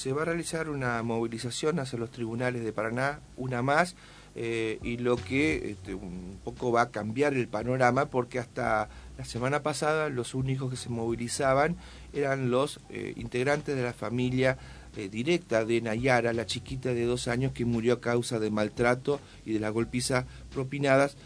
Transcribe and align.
se 0.00 0.14
va 0.14 0.22
a 0.22 0.24
realizar 0.24 0.70
una 0.70 1.02
movilización 1.02 1.78
hacia 1.78 1.98
los 1.98 2.10
tribunales 2.10 2.64
de 2.64 2.72
Paraná, 2.72 3.20
una 3.36 3.60
más, 3.60 3.96
eh, 4.34 4.78
y 4.82 4.96
lo 4.96 5.16
que 5.16 5.72
este, 5.72 5.92
un 5.92 6.38
poco 6.42 6.72
va 6.72 6.82
a 6.82 6.90
cambiar 6.90 7.34
el 7.34 7.48
panorama 7.48 8.06
porque 8.06 8.38
hasta 8.38 8.88
la 9.18 9.24
semana 9.26 9.62
pasada 9.62 10.08
los 10.08 10.34
únicos 10.34 10.70
que 10.70 10.76
se 10.78 10.88
movilizaban 10.88 11.76
eran 12.14 12.50
los 12.50 12.80
eh, 12.88 13.12
integrantes 13.16 13.76
de 13.76 13.82
la 13.82 13.92
familia 13.92 14.56
eh, 14.96 15.10
directa 15.10 15.66
de 15.66 15.82
Nayara, 15.82 16.32
la 16.32 16.46
chiquita 16.46 16.94
de 16.94 17.04
dos 17.04 17.28
años 17.28 17.52
que 17.52 17.66
murió 17.66 17.94
a 17.94 18.00
causa 18.00 18.38
de 18.38 18.50
maltrato 18.50 19.20
y 19.44 19.52
de 19.52 19.60
las 19.60 19.72
golpizas 19.72 20.24
propinadas 20.50 21.16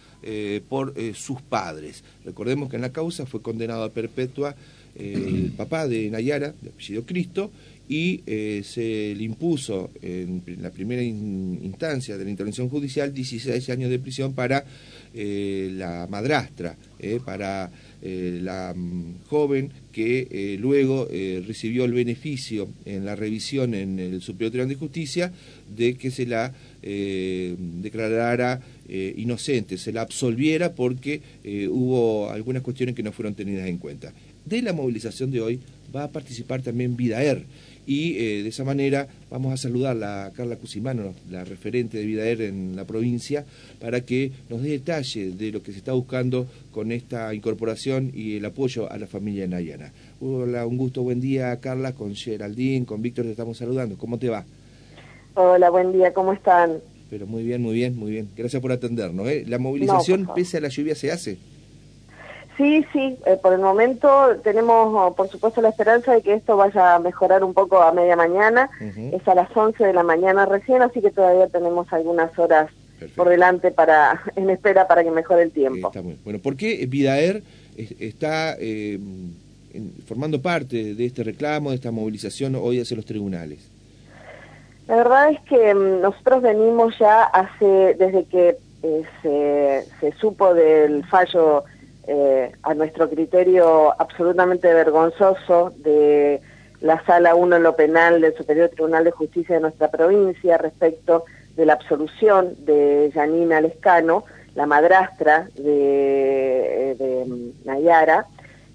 por 0.71 0.95
sus 1.13 1.43
padres. 1.43 2.03
Recordemos 2.25 2.71
que 2.71 2.77
en 2.77 2.83
la 2.83 2.93
causa 2.93 3.27
fue 3.27 3.43
condenado 3.43 3.85
a 3.85 3.93
perpetua 3.93 4.57
el 4.95 5.53
papá 5.55 5.87
de 5.87 6.09
Nayara, 6.09 6.55
de 6.63 6.71
apellido 6.71 7.05
Cristo, 7.05 7.51
y 7.89 8.23
eh, 8.27 8.63
se 8.65 9.15
le 9.15 9.25
impuso 9.25 9.91
en, 10.01 10.43
la 10.61 10.71
primera 10.71 11.03
instancia 11.03 12.17
de 12.17 12.25
la 12.25 12.31
intervención 12.31 12.69
judicial 12.69 13.13
16 13.13 13.69
años 13.71 13.91
de 13.91 13.99
prisión 13.99 14.33
para 14.33 14.65
eh, 15.13 15.71
la 15.73 16.07
madrastra, 16.11 16.77
eh, 16.99 17.21
para 17.25 17.71
la 18.03 18.75
mm, 18.77 19.25
joven 19.29 19.71
que 19.91 20.59
luego 20.61 21.09
recibió 21.47 21.87
el 21.87 21.93
beneficio 21.95 22.69
en 22.85 23.07
la 23.07 23.17
revisión 23.17 23.73
en 23.73 23.99
el 23.99 24.21
Superior 24.21 24.51
Tribunal 24.51 24.69
de 24.69 24.75
Justicia 24.75 25.33
de 25.75 25.95
que 25.95 26.11
se 26.11 26.27
la 26.27 26.53
declarara 26.83 28.61
inocente, 29.17 29.79
se 29.79 29.93
la 29.93 30.03
absolviera 30.03 30.75
porque 30.75 31.23
hubo 31.71 32.29
algunas 32.31 32.63
cuestiones 32.63 32.95
que 32.95 33.03
no 33.03 33.13
fueron 33.13 33.35
tenidas 33.35 33.69
en 33.69 33.79
cuenta. 33.79 34.13
De 34.45 34.61
la 34.61 34.75
movilización 34.75 35.31
de 35.31 35.41
hoy 35.41 35.61
va 35.95 36.05
a 36.05 36.11
participar 36.11 36.61
también 36.61 36.97
Vidaer 36.97 37.45
y 37.87 38.17
eh, 38.17 38.43
de 38.43 38.49
esa 38.49 38.65
manera 38.65 39.09
vamos 39.31 39.53
a 39.53 39.57
saludar 39.57 40.03
a 40.03 40.31
Carla 40.35 40.57
Cusimano, 40.57 41.15
la 41.31 41.45
referente 41.45 41.99
de 41.99 42.07
Vidaer 42.07 42.43
en 42.43 42.77
la 42.77 42.85
provincia, 42.85 43.45
para 43.81 44.01
que 44.01 44.33
nos 44.49 44.63
dé 44.63 44.71
detalle 44.71 45.33
de 45.33 45.53
lo 45.53 45.63
que 45.63 45.73
se 45.73 45.79
está 45.79 45.93
buscando 45.93 46.47
con 46.73 46.93
esta 46.93 47.35
incorporación 47.35 48.11
y 48.15 48.37
el 48.37 48.45
apoyo 48.45 48.91
a 48.91 48.99
la 48.99 49.07
familia 49.07 49.47
Nayana. 49.47 49.93
Hola, 50.21 50.67
un 50.67 50.77
gusto, 50.77 51.03
buen 51.03 51.21
día 51.21 51.59
Carla, 51.61 51.93
con 51.93 52.15
Geraldine, 52.15 52.87
con 52.87 53.03
Víctor 53.03 53.25
te 53.27 53.33
estamos 53.33 53.59
saludando. 53.59 53.97
¿Cómo 53.97 54.19
te 54.19 54.29
va? 54.29 54.45
Hola, 55.35 55.71
buen 55.71 55.93
día, 55.93 56.13
¿cómo 56.15 56.33
están? 56.33 56.79
Pero 57.11 57.27
muy 57.27 57.43
bien, 57.43 57.61
muy 57.61 57.75
bien, 57.75 57.97
muy 57.97 58.11
bien. 58.11 58.29
Gracias 58.37 58.61
por 58.63 58.73
atendernos. 58.73 59.29
¿eh? 59.29 59.45
¿La 59.47 59.59
movilización, 59.59 60.29
pese 60.35 60.57
a 60.57 60.61
la 60.61 60.69
lluvia, 60.69 60.95
se 60.95 61.13
hace? 61.13 61.39
Sí, 62.57 62.87
sí, 62.93 63.19
eh, 63.27 63.37
por 63.43 63.53
el 63.53 63.61
momento 63.61 64.37
tenemos, 64.45 64.89
oh, 64.95 65.15
por 65.15 65.29
supuesto, 65.29 65.61
la 65.61 65.71
esperanza 65.71 66.13
de 66.13 66.23
que 66.23 66.35
esto 66.35 66.57
vaya 66.57 66.95
a 66.95 66.99
mejorar 67.01 67.43
un 67.43 67.53
poco 67.53 67.83
a 67.83 67.93
media 67.93 68.15
mañana. 68.15 68.71
Es 68.81 69.27
a 69.27 69.35
las 69.35 69.55
11 69.55 69.85
de 69.85 69.93
la 69.93 70.05
mañana 70.05 70.47
recién, 70.47 70.81
así 70.83 71.01
que 71.01 71.11
todavía 71.11 71.49
tenemos 71.49 71.93
algunas 71.93 72.39
horas 72.39 72.71
por 73.17 73.29
delante 73.29 73.71
para 73.73 74.23
en 74.37 74.51
espera 74.51 74.87
para 74.87 75.03
que 75.03 75.11
mejore 75.11 75.43
el 75.43 75.51
tiempo. 75.51 75.89
Está 75.89 76.03
muy 76.03 76.17
bueno. 76.25 76.39
¿Por 76.39 76.57
qué 76.57 76.87
Vidaer 76.87 77.43
está 77.77 78.57
eh, 78.61 79.01
formando 80.07 80.41
parte 80.41 80.95
de 80.95 81.05
este 81.05 81.25
reclamo, 81.25 81.71
de 81.71 81.77
esta 81.77 81.91
movilización 81.91 82.55
hoy 82.55 82.81
hacia 82.81 82.97
los 82.97 83.05
tribunales? 83.05 83.69
La 84.87 84.97
verdad 84.97 85.31
es 85.31 85.41
que 85.41 85.75
mm, 85.75 86.03
nosotros 86.03 86.43
venimos 86.43 86.97
ya 87.01 87.25
hace, 87.25 87.97
desde 87.99 88.25
que 88.27 88.57
eh, 88.83 89.03
se, 89.23 89.87
se 89.99 90.13
supo 90.19 90.55
del 90.55 91.05
fallo 91.07 91.65
eh, 92.07 92.53
a 92.63 92.75
nuestro 92.75 93.09
criterio 93.09 93.95
absolutamente 93.99 94.73
vergonzoso 94.73 95.73
de 95.77 96.41
la 96.81 97.03
Sala 97.07 97.35
1 97.35 97.57
en 97.57 97.63
lo 97.63 97.77
penal 97.77 98.21
del 98.21 98.35
Superior 98.37 98.69
Tribunal 98.69 99.05
de 99.05 99.11
Justicia 99.11 99.55
de 99.55 99.63
nuestra 99.63 99.91
provincia 99.91 100.59
respecto 100.59 101.25
de 101.57 101.65
la 101.65 101.73
absolución 101.73 102.55
de 102.67 103.11
Janina 103.15 103.61
Lescano, 103.61 104.25
la 104.55 104.67
madrastra 104.67 105.49
de, 105.55 106.97
eh, 106.99 107.27
Nayara. 107.65 108.27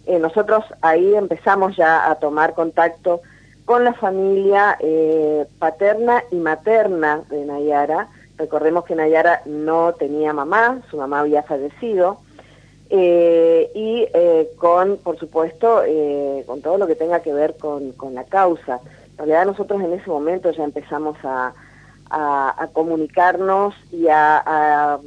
Eh, 0.08 0.18
nosotros 0.18 0.66
ahí 0.82 1.14
empezamos 1.14 1.78
ya 1.78 2.10
a 2.10 2.16
tomar 2.16 2.56
contacto 2.56 3.22
con 3.66 3.84
la 3.84 3.94
familia 3.94 4.76
paterna 5.60 6.24
y 6.32 6.38
materna 6.38 7.22
de 7.30 7.46
Nayara. 7.46 8.08
Recordemos 8.40 8.86
que 8.86 8.96
Nayara 8.96 9.44
no 9.46 9.94
tenía 9.94 10.34
mamá, 10.34 10.82
su 10.90 10.98
mamá 10.98 11.20
había 11.20 11.44
fallecido. 11.44 12.18
Eh, 12.92 13.70
y 13.76 14.08
eh, 14.14 14.50
con, 14.58 14.98
por 14.98 15.20
supuesto, 15.20 15.84
eh, 15.86 16.44
con 16.48 16.62
todo 16.62 16.80
lo 16.80 16.88
que 16.88 16.96
tenga 16.96 17.20
que 17.20 17.32
ver 17.32 17.56
con, 17.58 17.92
con, 17.92 18.16
la 18.16 18.24
causa. 18.24 18.80
En 19.12 19.18
realidad 19.18 19.46
nosotros 19.46 19.80
en 19.82 19.94
ese 19.94 20.10
momento 20.10 20.50
ya 20.50 20.64
empezamos 20.64 21.16
a, 21.24 21.54
a, 22.10 22.68
comunicarnos 22.74 23.76
y 23.92 24.08
a, 24.08 24.98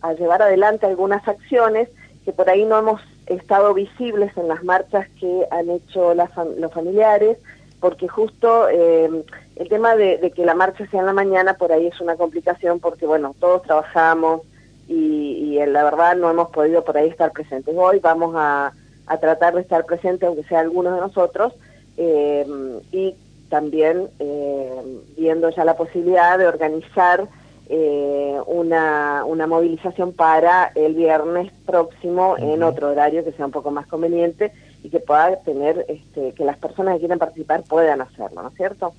a, 0.00 0.12
llevar 0.14 0.40
adelante 0.40 0.86
algunas 0.86 1.26
acciones 1.28 1.90
que 2.24 2.32
por 2.32 2.48
ahí 2.48 2.64
no 2.64 2.78
hemos 2.78 3.02
estado 3.26 3.74
visibles 3.74 4.34
en 4.38 4.48
las 4.48 4.64
marchas 4.64 5.06
que 5.20 5.46
han 5.50 5.68
hecho 5.68 6.14
las, 6.14 6.30
los 6.56 6.72
familiares, 6.72 7.36
porque 7.80 8.08
justo 8.08 8.68
el 8.68 9.24
tema 9.68 9.94
de 9.94 10.32
que 10.34 10.46
la 10.46 10.54
marcha 10.54 10.86
sea 10.86 11.00
en 11.00 11.06
la 11.06 11.12
mañana 11.12 11.54
por 11.54 11.70
ahí 11.70 11.86
es 11.86 12.00
una 12.00 12.16
complicación 12.16 12.80
porque, 12.80 13.04
bueno, 13.04 13.34
todos 13.38 13.62
trabajamos, 13.62 14.42
y, 14.88 15.58
y, 15.58 15.66
la 15.66 15.84
verdad 15.84 16.16
no 16.16 16.30
hemos 16.30 16.50
podido 16.50 16.84
por 16.84 16.96
ahí 16.96 17.08
estar 17.08 17.32
presentes. 17.32 17.74
Hoy 17.76 18.00
vamos 18.00 18.34
a, 18.36 18.72
a 19.06 19.18
tratar 19.18 19.54
de 19.54 19.60
estar 19.60 19.84
presentes, 19.84 20.26
aunque 20.26 20.44
sea 20.44 20.60
algunos 20.60 20.94
de 20.94 21.00
nosotros, 21.00 21.52
eh, 21.96 22.46
y 22.92 23.14
también 23.48 24.08
eh, 24.18 25.00
viendo 25.16 25.50
ya 25.50 25.64
la 25.64 25.76
posibilidad 25.76 26.38
de 26.38 26.46
organizar 26.46 27.28
eh, 27.68 28.38
una, 28.46 29.24
una 29.24 29.46
movilización 29.46 30.12
para 30.12 30.72
el 30.74 30.94
viernes 30.94 31.52
próximo 31.64 32.36
en 32.38 32.62
otro 32.62 32.90
horario 32.90 33.24
que 33.24 33.32
sea 33.32 33.46
un 33.46 33.52
poco 33.52 33.70
más 33.70 33.86
conveniente 33.86 34.52
y 34.82 34.90
que 34.90 35.00
pueda 35.00 35.36
tener, 35.36 35.84
este, 35.88 36.32
que 36.32 36.44
las 36.44 36.58
personas 36.58 36.94
que 36.94 37.00
quieran 37.00 37.18
participar 37.18 37.62
puedan 37.62 38.00
hacerlo, 38.00 38.42
¿no 38.42 38.48
es 38.48 38.54
cierto? 38.54 38.94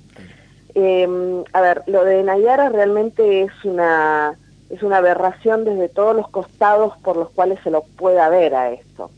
a 0.78 1.60
ver, 1.62 1.84
lo 1.86 2.04
de 2.04 2.22
Nayara 2.22 2.68
realmente 2.68 3.40
es 3.40 3.64
una 3.64 4.36
es 4.70 4.82
una 4.82 4.98
aberración 4.98 5.64
desde 5.64 5.88
todos 5.88 6.16
los 6.16 6.28
costados 6.28 6.96
por 6.98 7.16
los 7.16 7.30
cuales 7.30 7.58
se 7.62 7.70
lo 7.70 7.82
pueda 7.82 8.28
ver 8.28 8.54
a 8.54 8.72
esto. 8.72 9.10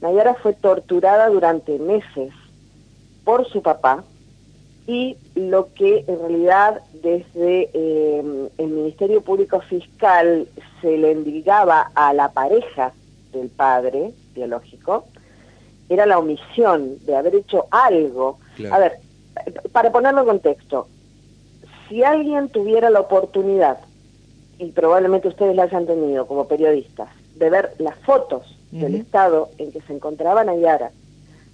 Nayara 0.00 0.34
fue 0.34 0.52
torturada 0.52 1.28
durante 1.28 1.78
meses 1.78 2.32
por 3.24 3.46
su 3.48 3.62
papá 3.62 4.04
y 4.86 5.16
lo 5.34 5.72
que 5.74 6.04
en 6.08 6.18
realidad 6.18 6.82
desde 7.02 7.70
eh, 7.72 8.48
el 8.58 8.68
Ministerio 8.68 9.20
Público 9.20 9.60
Fiscal 9.60 10.48
se 10.80 10.98
le 10.98 11.12
indicaba 11.12 11.90
a 11.94 12.12
la 12.12 12.32
pareja 12.32 12.92
del 13.32 13.48
padre 13.48 14.12
biológico 14.34 15.04
era 15.92 16.06
la 16.06 16.18
omisión 16.18 16.98
de 17.04 17.16
haber 17.16 17.34
hecho 17.34 17.66
algo. 17.70 18.38
A 18.70 18.78
ver, 18.78 18.98
para 19.72 19.92
ponerlo 19.92 20.20
en 20.20 20.26
contexto, 20.26 20.88
si 21.88 22.02
alguien 22.02 22.48
tuviera 22.48 22.90
la 22.90 23.00
oportunidad 23.00 23.78
y 24.58 24.70
probablemente 24.72 25.28
ustedes 25.28 25.56
la 25.56 25.64
hayan 25.64 25.86
tenido 25.86 26.26
como 26.26 26.46
periodistas, 26.46 27.08
de 27.36 27.50
ver 27.50 27.74
las 27.78 27.96
fotos 28.00 28.58
del 28.70 28.94
estado 28.94 29.50
en 29.58 29.70
que 29.70 29.82
se 29.82 29.92
encontraba 29.92 30.44
Nayara 30.44 30.92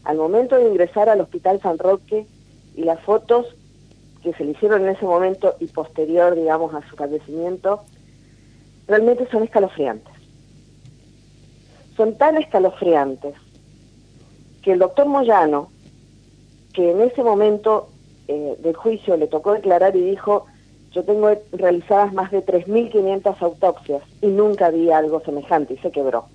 al 0.05 0.17
momento 0.17 0.57
de 0.57 0.69
ingresar 0.69 1.09
al 1.09 1.21
Hospital 1.21 1.61
San 1.61 1.79
Roque 1.79 2.27
y 2.75 2.85
las 2.85 3.01
fotos 3.01 3.47
que 4.23 4.33
se 4.33 4.45
le 4.45 4.53
hicieron 4.53 4.83
en 4.83 4.91
ese 4.91 5.05
momento 5.05 5.55
y 5.61 5.67
posterior, 5.67 6.35
digamos, 6.35 6.75
a 6.75 6.89
su 6.89 6.97
fallecimiento, 6.97 7.83
realmente 8.87 9.29
son 9.31 9.43
escalofriantes. 9.43 10.15
Son 11.97 12.17
tan 12.17 12.37
escalofriantes 12.37 13.35
que 14.63 14.73
el 14.73 14.79
doctor 14.79 15.07
Moyano, 15.07 15.71
que 16.73 16.93
en 16.93 17.03
ese 17.03 17.23
momento 17.23 17.89
eh, 18.29 18.57
del 18.61 18.75
juicio 18.75 19.17
le 19.17 19.27
tocó 19.27 19.53
declarar 19.53 19.97
y 19.97 20.01
dijo, 20.01 20.47
yo 20.93 21.05
tengo 21.05 21.31
realizadas 21.53 22.13
más 22.13 22.31
de 22.31 22.45
3.500 22.45 23.37
autopsias 23.41 24.03
y 24.23 24.27
nunca 24.29 24.71
vi 24.71 24.91
algo 24.91 25.21
semejante 25.21 25.75
y 25.75 25.79
se 25.79 25.91
quebró. 25.91 26.27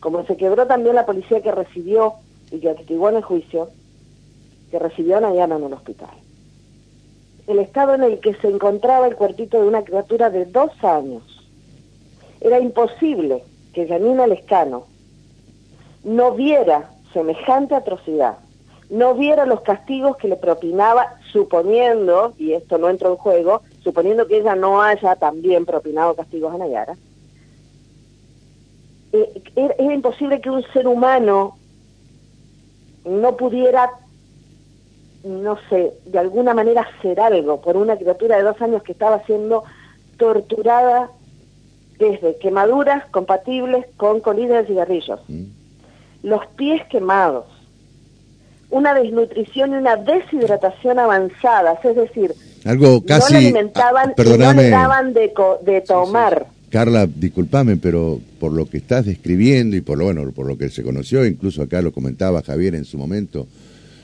Como 0.00 0.24
se 0.24 0.38
quebró 0.38 0.66
también 0.66 0.94
la 0.94 1.04
policía 1.04 1.42
que 1.42 1.52
recibió 1.52 2.14
y 2.50 2.60
que 2.60 2.70
atestiguó 2.70 3.10
en 3.10 3.16
el 3.16 3.22
juicio, 3.22 3.68
que 4.70 4.78
recibió 4.78 5.18
a 5.18 5.20
Nayana 5.20 5.56
en 5.56 5.64
el 5.64 5.72
hospital. 5.74 6.10
El 7.46 7.58
estado 7.58 7.94
en 7.94 8.02
el 8.02 8.20
que 8.20 8.34
se 8.34 8.48
encontraba 8.48 9.06
el 9.06 9.16
cuartito 9.16 9.60
de 9.60 9.68
una 9.68 9.82
criatura 9.82 10.30
de 10.30 10.46
dos 10.46 10.72
años. 10.82 11.22
Era 12.40 12.58
imposible 12.58 13.44
que 13.74 13.86
Janina 13.86 14.26
Lescano 14.26 14.86
no 16.04 16.32
viera 16.32 16.90
semejante 17.12 17.74
atrocidad 17.74 18.38
no 18.90 19.14
viera 19.14 19.46
los 19.46 19.60
castigos 19.60 20.16
que 20.16 20.28
le 20.28 20.36
propinaba, 20.36 21.14
suponiendo, 21.32 22.34
y 22.38 22.52
esto 22.52 22.76
no 22.76 22.88
entró 22.88 23.10
en 23.10 23.16
juego, 23.16 23.62
suponiendo 23.82 24.26
que 24.26 24.38
ella 24.38 24.56
no 24.56 24.82
haya 24.82 25.14
también 25.16 25.64
propinado 25.64 26.14
castigos 26.14 26.52
a 26.52 26.58
Nayara, 26.58 26.96
eh, 29.12 29.42
era, 29.56 29.92
imposible 29.92 30.40
que 30.40 30.50
un 30.50 30.62
ser 30.72 30.86
humano 30.86 31.56
no 33.04 33.36
pudiera 33.36 33.90
no 35.24 35.58
sé, 35.68 35.92
de 36.06 36.18
alguna 36.18 36.54
manera 36.54 36.80
hacer 36.80 37.20
algo 37.20 37.60
por 37.60 37.76
una 37.76 37.96
criatura 37.96 38.38
de 38.38 38.42
dos 38.42 38.60
años 38.62 38.82
que 38.82 38.92
estaba 38.92 39.22
siendo 39.26 39.64
torturada 40.16 41.10
desde 41.98 42.38
quemaduras 42.38 43.04
compatibles 43.10 43.84
con 43.98 44.20
colillas 44.20 44.62
de 44.62 44.66
cigarrillos, 44.68 45.20
mm. 45.28 45.44
los 46.22 46.46
pies 46.56 46.82
quemados, 46.86 47.44
una 48.70 48.94
desnutrición 48.94 49.72
y 49.72 49.76
una 49.76 49.96
deshidratación 49.96 50.98
avanzadas, 50.98 51.84
es 51.84 51.96
decir, 51.96 52.34
algo 52.64 53.04
casi 53.04 53.32
no 53.32 53.40
le 53.40 53.46
alimentaban 53.46 54.14
y 54.16 54.22
no 54.22 54.52
le 54.52 54.70
daban 54.70 55.12
de, 55.12 55.32
de 55.62 55.80
tomar. 55.80 56.46
Carla, 56.70 57.06
discúlpame, 57.06 57.76
pero 57.76 58.20
por 58.38 58.52
lo 58.52 58.66
que 58.66 58.76
estás 58.76 59.04
describiendo 59.06 59.76
y 59.76 59.80
por 59.80 59.98
lo 59.98 60.04
bueno, 60.04 60.30
por 60.30 60.46
lo 60.46 60.56
que 60.56 60.70
se 60.70 60.84
conoció, 60.84 61.26
incluso 61.26 61.62
acá 61.62 61.82
lo 61.82 61.92
comentaba 61.92 62.42
Javier 62.42 62.76
en 62.76 62.84
su 62.84 62.96
momento, 62.96 63.46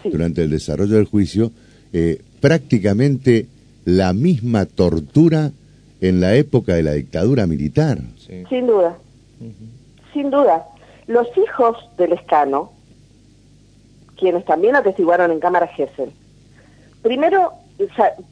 durante 0.04 0.42
el 0.42 0.50
desarrollo 0.50 0.96
del 0.96 1.04
juicio, 1.04 1.52
eh, 1.92 2.20
prácticamente 2.40 3.46
la 3.84 4.12
misma 4.12 4.66
tortura 4.66 5.52
en 6.00 6.20
la 6.20 6.34
época 6.34 6.74
de 6.74 6.82
la 6.82 6.92
dictadura 6.92 7.46
militar. 7.46 7.98
Sin 8.48 8.66
duda, 8.66 8.98
sin 10.12 10.30
duda. 10.30 10.66
Los 11.06 11.28
hijos 11.36 11.76
del 11.96 12.12
escano, 12.12 12.72
quienes 14.18 14.44
también 14.44 14.76
atestiguaron 14.76 15.30
en 15.30 15.40
cámara 15.40 15.66
Gesell, 15.68 16.10
primero 17.02 17.52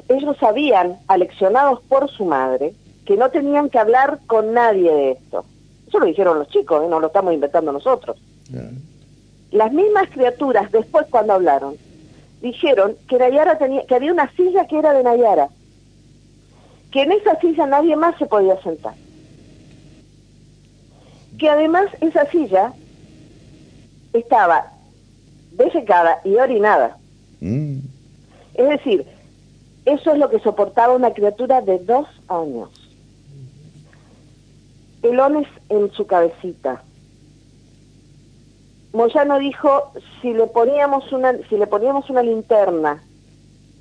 ellos 0.08 0.36
sabían, 0.38 0.96
aleccionados 1.06 1.80
por 1.82 2.10
su 2.10 2.24
madre, 2.24 2.74
que 3.04 3.16
no 3.16 3.30
tenían 3.30 3.68
que 3.68 3.78
hablar 3.78 4.20
con 4.26 4.54
nadie 4.54 4.90
de 4.90 5.10
esto. 5.12 5.44
Eso 5.86 5.98
lo 5.98 6.06
dijeron 6.06 6.38
los 6.38 6.48
chicos, 6.48 6.82
¿eh? 6.82 6.88
no 6.88 7.00
lo 7.00 7.08
estamos 7.08 7.34
inventando 7.34 7.72
nosotros. 7.72 8.16
Las 9.50 9.72
mismas 9.72 10.08
criaturas, 10.10 10.72
después 10.72 11.06
cuando 11.10 11.34
hablaron, 11.34 11.76
dijeron 12.40 12.96
que 13.08 13.18
Nayara 13.18 13.58
tenía, 13.58 13.86
que 13.86 13.94
había 13.94 14.12
una 14.12 14.30
silla 14.32 14.66
que 14.66 14.78
era 14.78 14.92
de 14.92 15.02
Nayara, 15.02 15.48
que 16.90 17.02
en 17.02 17.12
esa 17.12 17.38
silla 17.40 17.66
nadie 17.66 17.96
más 17.96 18.16
se 18.18 18.26
podía 18.26 18.60
sentar. 18.62 18.94
Que 21.38 21.50
además 21.50 21.86
esa 22.00 22.26
silla 22.30 22.72
estaba 24.12 24.73
desecada 25.56 26.20
y 26.24 26.36
orinada. 26.36 26.96
Mm. 27.40 27.78
Es 28.54 28.68
decir, 28.68 29.06
eso 29.84 30.12
es 30.12 30.18
lo 30.18 30.30
que 30.30 30.40
soportaba 30.40 30.94
una 30.94 31.12
criatura 31.12 31.60
de 31.60 31.78
dos 31.78 32.06
años. 32.28 32.70
Pelones 35.02 35.46
en 35.68 35.90
su 35.92 36.06
cabecita. 36.06 36.82
Moyano 38.92 39.38
dijo, 39.38 39.92
si 40.22 40.32
le 40.32 40.46
poníamos 40.46 41.12
una, 41.12 41.36
si 41.48 41.56
le 41.56 41.66
poníamos 41.66 42.08
una 42.08 42.22
linterna 42.22 43.02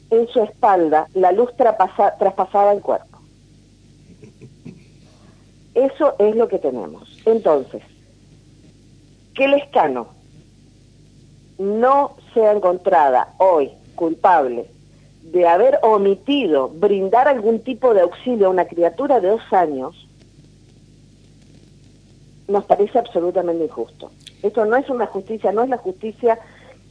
en 0.09 0.27
su 0.27 0.41
espalda, 0.41 1.07
la 1.13 1.31
luz 1.31 1.55
traspasaba 1.55 2.73
el 2.73 2.81
cuerpo. 2.81 3.19
Eso 5.75 6.15
es 6.19 6.35
lo 6.35 6.47
que 6.47 6.59
tenemos. 6.59 7.21
Entonces, 7.25 7.81
que 9.33 9.45
el 9.45 9.53
escano 9.53 10.07
no 11.57 12.15
sea 12.33 12.51
encontrada 12.51 13.33
hoy 13.37 13.71
culpable 13.95 14.65
de 15.23 15.47
haber 15.47 15.79
omitido 15.81 16.69
brindar 16.69 17.27
algún 17.27 17.59
tipo 17.59 17.93
de 17.93 18.01
auxilio 18.01 18.47
a 18.47 18.49
una 18.49 18.65
criatura 18.65 19.19
de 19.19 19.29
dos 19.29 19.41
años, 19.51 20.07
nos 22.47 22.65
parece 22.65 22.99
absolutamente 22.99 23.63
injusto. 23.63 24.11
Esto 24.41 24.65
no 24.65 24.75
es 24.75 24.89
una 24.89 25.05
justicia, 25.05 25.51
no 25.51 25.63
es 25.63 25.69
la 25.69 25.77
justicia 25.77 26.37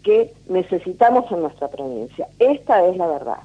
que 0.02 0.32
necesitamos 0.48 1.30
en 1.30 1.40
nuestra 1.40 1.68
provincia. 1.68 2.26
Esta 2.38 2.86
es 2.88 2.96
la 2.96 3.06
verdad. 3.06 3.38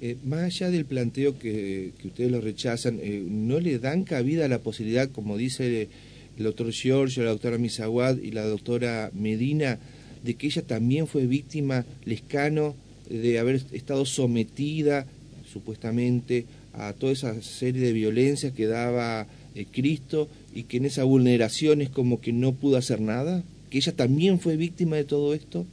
Eh, 0.00 0.16
más 0.24 0.44
allá 0.44 0.70
del 0.70 0.84
planteo 0.84 1.38
que, 1.38 1.92
ustedes 2.04 2.30
lo 2.30 2.40
rechazan, 2.40 3.00
eh, 3.02 3.24
¿no 3.26 3.58
le 3.58 3.78
dan 3.78 4.04
cabida 4.04 4.44
a 4.44 4.48
la 4.48 4.60
posibilidad, 4.60 5.08
como 5.10 5.36
dice 5.36 5.88
el 6.36 6.44
doctor 6.44 6.70
Giorgio, 6.70 7.24
la 7.24 7.30
doctora 7.30 7.58
Misawad 7.58 8.18
y 8.18 8.30
la 8.30 8.44
doctora 8.44 9.10
Medina, 9.12 9.80
de 10.22 10.34
que 10.34 10.46
ella 10.46 10.62
también 10.62 11.06
fue 11.06 11.26
víctima, 11.26 11.84
lescano, 12.04 12.74
de 13.08 13.38
haber 13.38 13.62
estado 13.72 14.04
sometida 14.04 15.06
supuestamente 15.50 16.46
a 16.74 16.92
toda 16.92 17.12
esa 17.12 17.40
serie 17.42 17.82
de 17.82 17.92
violencias 17.92 18.52
que 18.52 18.66
daba 18.66 19.26
eh, 19.54 19.66
Cristo 19.70 20.28
y 20.54 20.64
que 20.64 20.76
en 20.76 20.86
esa 20.86 21.04
vulneración 21.04 21.80
es 21.80 21.90
como 21.90 22.20
que 22.20 22.32
no 22.32 22.52
pudo 22.52 22.76
hacer 22.76 23.00
nada? 23.00 23.42
¿Que 23.70 23.78
ella 23.78 23.94
también 23.94 24.38
fue 24.38 24.56
víctima 24.56 24.96
de 24.96 25.04
todo 25.04 25.34
esto? 25.34 25.64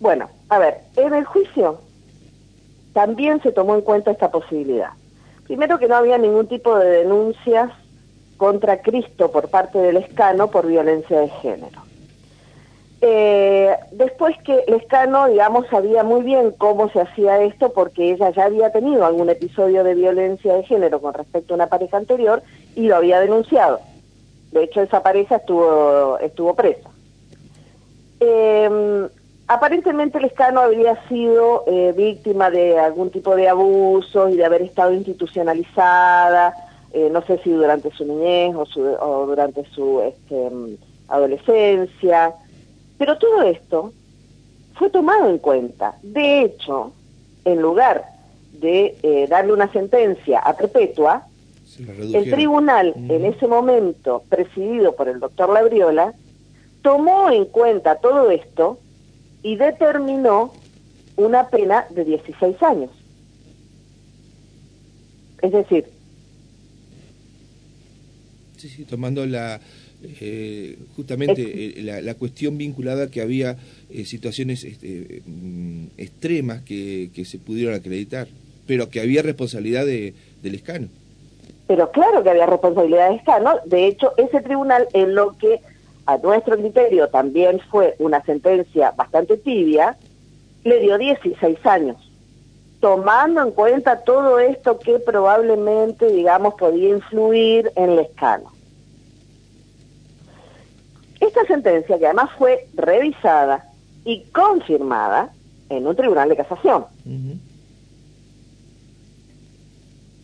Bueno, 0.00 0.28
a 0.48 0.58
ver, 0.58 0.78
en 0.96 1.14
el 1.14 1.24
juicio 1.24 1.80
también 2.92 3.42
se 3.42 3.52
tomó 3.52 3.74
en 3.74 3.80
cuenta 3.80 4.10
esta 4.10 4.30
posibilidad. 4.30 4.90
Primero 5.46 5.78
que 5.78 5.88
no 5.88 5.96
había 5.96 6.18
ningún 6.18 6.46
tipo 6.46 6.78
de 6.78 7.02
denuncias 7.02 7.70
contra 8.36 8.82
Cristo 8.82 9.30
por 9.30 9.48
parte 9.48 9.78
del 9.78 9.96
escano 9.96 10.50
por 10.50 10.66
violencia 10.66 11.20
de 11.20 11.28
género. 11.28 11.83
Eh, 13.06 13.76
después 13.92 14.34
que 14.44 14.64
Lescano, 14.66 15.28
digamos, 15.28 15.66
sabía 15.66 16.02
muy 16.02 16.22
bien 16.22 16.52
cómo 16.56 16.88
se 16.88 17.02
hacía 17.02 17.42
esto 17.42 17.70
porque 17.74 18.12
ella 18.12 18.30
ya 18.30 18.46
había 18.46 18.72
tenido 18.72 19.04
algún 19.04 19.28
episodio 19.28 19.84
de 19.84 19.94
violencia 19.94 20.54
de 20.54 20.62
género 20.62 21.02
con 21.02 21.12
respecto 21.12 21.52
a 21.52 21.56
una 21.56 21.66
pareja 21.66 21.98
anterior 21.98 22.42
y 22.74 22.88
lo 22.88 22.96
había 22.96 23.20
denunciado. 23.20 23.80
De 24.52 24.64
hecho, 24.64 24.80
esa 24.80 25.02
pareja 25.02 25.36
estuvo, 25.36 26.18
estuvo 26.20 26.54
presa. 26.54 26.88
Eh, 28.20 29.06
aparentemente 29.48 30.18
Lescano 30.18 30.60
había 30.60 30.96
sido 31.06 31.64
eh, 31.66 31.92
víctima 31.94 32.48
de 32.48 32.78
algún 32.78 33.10
tipo 33.10 33.36
de 33.36 33.50
abuso 33.50 34.30
y 34.30 34.36
de 34.38 34.46
haber 34.46 34.62
estado 34.62 34.94
institucionalizada, 34.94 36.54
eh, 36.94 37.10
no 37.12 37.20
sé 37.20 37.36
si 37.44 37.50
durante 37.50 37.90
su 37.90 38.06
niñez 38.06 38.54
o, 38.54 38.64
o 39.00 39.26
durante 39.26 39.62
su 39.74 40.00
este, 40.00 40.48
adolescencia. 41.08 42.34
Pero 42.98 43.18
todo 43.18 43.42
esto 43.42 43.92
fue 44.74 44.90
tomado 44.90 45.28
en 45.28 45.38
cuenta. 45.38 45.96
De 46.02 46.42
hecho, 46.42 46.92
en 47.44 47.60
lugar 47.60 48.04
de 48.52 48.96
eh, 49.02 49.26
darle 49.28 49.52
una 49.52 49.70
sentencia 49.72 50.38
a 50.38 50.56
perpetua, 50.56 51.26
el 51.78 52.30
tribunal 52.30 52.94
en 52.96 53.24
ese 53.24 53.48
momento, 53.48 54.22
presidido 54.28 54.94
por 54.94 55.08
el 55.08 55.18
doctor 55.18 55.52
Labriola, 55.52 56.14
tomó 56.82 57.30
en 57.30 57.46
cuenta 57.46 57.96
todo 57.96 58.30
esto 58.30 58.78
y 59.42 59.56
determinó 59.56 60.52
una 61.16 61.48
pena 61.48 61.86
de 61.90 62.04
16 62.04 62.62
años. 62.62 62.90
Es 65.42 65.52
decir... 65.52 65.86
Sí, 68.56 68.68
sí, 68.68 68.84
tomando 68.84 69.26
la, 69.26 69.60
eh, 70.20 70.78
justamente 70.96 71.42
eh, 71.42 72.02
la, 72.02 72.14
cuestión 72.14 72.58
vinculada 72.58 73.10
que 73.10 73.20
había 73.20 73.56
eh, 73.90 74.04
situaciones 74.04 74.64
este, 74.64 75.22
mm, 75.26 75.86
extremas 75.98 76.62
que, 76.62 77.10
se 77.24 77.38
pudieron 77.38 77.74
acreditar, 77.74 78.28
pero 78.66 78.88
que 78.88 79.00
había 79.00 79.22
responsabilidad 79.22 79.86
de, 79.86 80.14
del 80.42 80.54
escano. 80.54 80.88
Pero 81.66 81.90
claro 81.90 82.22
que 82.22 82.30
había 82.30 82.46
responsabilidad 82.46 83.08
del 83.08 83.18
escano. 83.18 83.56
De 83.64 83.86
hecho, 83.86 84.12
ese 84.16 84.40
tribunal 84.42 84.86
en 84.92 85.14
lo 85.14 85.36
que 85.38 85.60
a 86.06 86.18
nuestro 86.18 86.56
criterio 86.56 87.08
también 87.08 87.60
fue 87.70 87.94
una 87.98 88.22
sentencia 88.24 88.90
bastante 88.92 89.36
tibia, 89.38 89.96
le 90.62 90.80
dio 90.80 90.98
16 90.98 91.64
años, 91.64 91.96
tomando 92.80 93.42
en 93.42 93.50
cuenta 93.52 94.04
todo 94.04 94.38
esto 94.38 94.78
que 94.78 94.98
probablemente, 94.98 96.06
digamos, 96.06 96.54
podía 96.54 96.90
influir 96.90 97.70
en 97.76 97.90
el 97.90 97.98
escano. 98.00 98.53
Esta 101.24 101.46
sentencia, 101.46 101.98
que 101.98 102.04
además 102.04 102.30
fue 102.36 102.68
revisada 102.74 103.64
y 104.04 104.24
confirmada 104.24 105.30
en 105.70 105.86
un 105.86 105.96
tribunal 105.96 106.28
de 106.28 106.36
casación. 106.36 106.84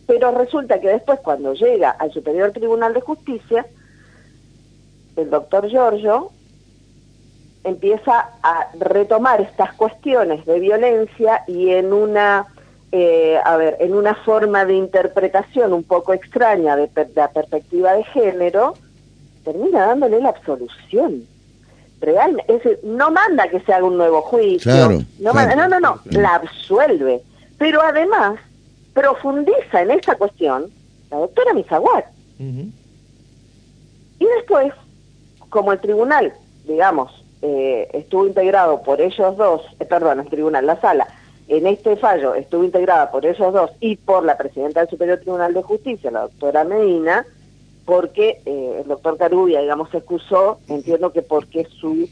Pero 0.05 0.31
resulta 0.31 0.79
que 0.79 0.89
después, 0.89 1.19
cuando 1.21 1.53
llega 1.53 1.89
al 1.89 2.11
Superior 2.11 2.51
Tribunal 2.51 2.93
de 2.93 3.01
Justicia, 3.01 3.65
el 5.15 5.31
doctor 5.31 5.67
Giorgio 5.69 6.29
empieza 7.63 8.29
a 8.43 8.67
retomar 8.79 9.41
estas 9.41 9.73
cuestiones 9.73 10.45
de 10.45 10.59
violencia 10.59 11.43
y 11.47 11.69
en 11.69 11.93
una, 11.93 12.45
eh, 12.91 13.39
a 13.43 13.57
ver, 13.57 13.77
en 13.79 13.95
una 13.95 14.13
forma 14.13 14.65
de 14.65 14.75
interpretación 14.75 15.73
un 15.73 15.83
poco 15.83 16.13
extraña 16.13 16.75
de, 16.75 16.87
de 16.87 17.09
la 17.15 17.29
perspectiva 17.29 17.93
de 17.93 18.03
género, 18.03 18.75
termina 19.43 19.87
dándole 19.87 20.19
la 20.19 20.29
absolución. 20.29 21.25
Realmente, 21.99 22.55
es 22.55 22.83
no 22.83 23.11
manda 23.11 23.47
que 23.47 23.59
se 23.59 23.73
haga 23.73 23.85
un 23.85 23.97
nuevo 23.97 24.21
juicio, 24.21 24.71
no, 25.19 25.33
no, 25.33 25.67
no, 25.67 25.79
no, 25.79 25.99
la 26.05 26.35
absuelve. 26.35 27.21
Pero 27.57 27.81
además 27.81 28.39
profundiza 28.93 29.81
en 29.81 29.91
esa 29.91 30.15
cuestión 30.15 30.65
la 31.11 31.17
doctora 31.17 31.53
Misaguar. 31.53 32.05
Y 32.39 34.25
después, 34.37 34.73
como 35.49 35.71
el 35.73 35.79
tribunal, 35.79 36.33
digamos, 36.65 37.11
eh, 37.43 37.87
estuvo 37.93 38.25
integrado 38.25 38.81
por 38.81 38.99
ellos 38.99 39.37
dos, 39.37 39.61
eh, 39.79 39.85
perdón, 39.85 40.21
el 40.21 40.29
tribunal, 40.29 40.65
la 40.65 40.79
sala, 40.81 41.07
en 41.47 41.67
este 41.67 41.97
fallo 41.97 42.33
estuvo 42.33 42.63
integrada 42.63 43.11
por 43.11 43.25
ellos 43.25 43.53
dos 43.53 43.71
y 43.79 43.97
por 43.97 44.23
la 44.23 44.37
presidenta 44.37 44.79
del 44.79 44.89
Superior 44.89 45.19
Tribunal 45.19 45.53
de 45.53 45.61
Justicia, 45.61 46.09
la 46.09 46.21
doctora 46.21 46.63
Medina, 46.63 47.25
porque 47.85 48.41
eh, 48.45 48.81
el 48.81 48.87
doctor 48.87 49.17
Carubia, 49.17 49.61
digamos, 49.61 49.89
se 49.89 49.97
excusó, 49.97 50.59
entiendo 50.67 51.11
que 51.11 51.21
porque 51.21 51.65
su, 51.79 52.09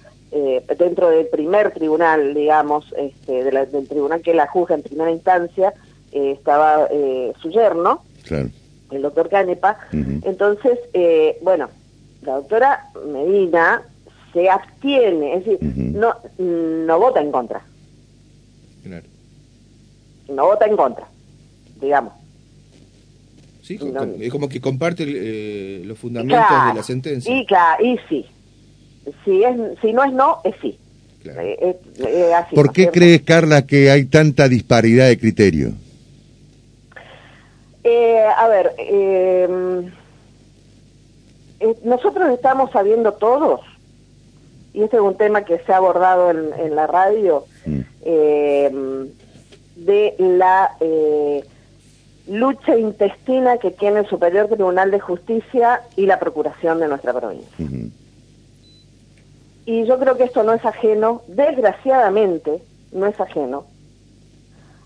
dentro 0.77 1.09
del 1.09 1.27
primer 1.27 1.71
tribunal, 1.71 2.33
digamos, 2.33 2.93
este, 2.97 3.43
del 3.43 3.87
tribunal 3.87 4.21
que 4.21 4.33
la 4.33 4.47
juzga 4.47 4.75
en 4.75 4.83
primera 4.83 5.11
instancia, 5.11 5.73
estaba 6.11 6.87
su 7.41 7.49
yerno, 7.49 8.03
el 8.91 9.01
doctor 9.01 9.29
Canepa, 9.29 9.77
entonces, 9.91 10.77
bueno, 11.41 11.69
la 12.21 12.35
doctora 12.35 12.89
Medina 13.07 13.83
se 14.33 14.49
abstiene, 14.49 15.35
es 15.35 15.45
decir, 15.45 15.59
no, 15.61 16.15
no 16.37 16.99
vota 16.99 17.21
en 17.21 17.31
contra. 17.31 17.61
No 20.29 20.45
vota 20.45 20.65
en 20.65 20.77
contra, 20.77 21.07
digamos. 21.81 22.13
Sí, 23.69 23.79
es 24.19 24.31
como 24.31 24.49
que 24.49 24.59
comparte 24.59 25.03
eh, 25.07 25.83
los 25.85 25.99
fundamentos 25.99 26.43
de 26.69 26.73
la 26.73 26.81
sentencia. 26.81 27.31
Y 27.31 27.45
claro, 27.45 27.85
y 27.85 27.99
sí. 28.09 28.25
Si, 29.23 29.43
es, 29.43 29.55
si 29.79 29.93
no 29.93 30.03
es 30.03 30.11
no, 30.11 30.41
es 30.43 30.55
sí. 30.59 30.79
Eh, 31.23 31.75
¿Por 32.55 32.71
qué 32.73 32.89
crees, 32.89 33.21
Carla, 33.21 33.67
que 33.67 33.91
hay 33.91 34.05
tanta 34.05 34.47
disparidad 34.47 35.07
de 35.07 35.19
criterio? 35.19 35.73
Eh, 37.83 38.25
a 38.37 38.47
ver, 38.47 38.73
nosotros 41.83 42.29
estamos 42.31 42.71
sabiendo 42.71 43.13
todos 43.13 43.61
y 44.73 44.81
este 44.81 44.95
es 44.95 45.01
un 45.03 45.15
tema 45.15 45.43
que 45.43 45.59
se 45.59 45.73
ha 45.73 45.77
abordado 45.77 46.31
en, 46.31 46.75
la 46.75 46.87
radio, 46.87 47.45
mm. 47.67 47.79
eh, 48.03 48.71
de 49.75 50.15
la 50.17 50.71
eh, 50.79 51.43
lucha 52.29 52.77
intestina 52.77 53.57
que 53.57 53.71
tiene 53.71 54.01
el 54.01 54.07
Superior 54.07 54.47
Tribunal 54.47 54.91
de 54.91 54.99
Justicia 54.99 55.81
y 55.95 56.05
la 56.05 56.19
Procuración 56.19 56.79
de 56.79 56.87
nuestra 56.87 57.13
provincia. 57.13 57.65
Y 59.65 59.85
yo 59.85 59.99
creo 59.99 60.17
que 60.17 60.23
esto 60.23 60.43
no 60.43 60.53
es 60.53 60.65
ajeno, 60.65 61.21
desgraciadamente, 61.27 62.61
no 62.91 63.05
es 63.07 63.19
ajeno 63.19 63.65